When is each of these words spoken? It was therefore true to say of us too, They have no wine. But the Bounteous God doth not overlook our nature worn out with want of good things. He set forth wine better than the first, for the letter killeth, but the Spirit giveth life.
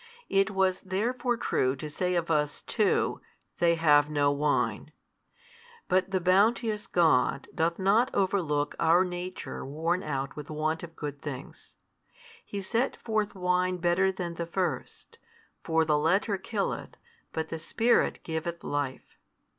It 0.29 0.49
was 0.49 0.79
therefore 0.81 1.37
true 1.37 1.75
to 1.75 1.87
say 1.87 2.15
of 2.15 2.31
us 2.31 2.63
too, 2.63 3.21
They 3.59 3.75
have 3.75 4.09
no 4.09 4.31
wine. 4.31 4.91
But 5.87 6.09
the 6.09 6.19
Bounteous 6.19 6.87
God 6.87 7.47
doth 7.53 7.77
not 7.77 8.09
overlook 8.15 8.73
our 8.79 9.05
nature 9.05 9.63
worn 9.63 10.01
out 10.01 10.35
with 10.35 10.49
want 10.49 10.81
of 10.81 10.95
good 10.95 11.21
things. 11.21 11.75
He 12.43 12.61
set 12.61 12.95
forth 12.95 13.35
wine 13.35 13.77
better 13.77 14.11
than 14.11 14.33
the 14.33 14.47
first, 14.47 15.19
for 15.63 15.85
the 15.85 15.99
letter 15.99 16.35
killeth, 16.39 16.95
but 17.31 17.49
the 17.49 17.59
Spirit 17.59 18.21
giveth 18.23 18.63
life. 18.63 19.19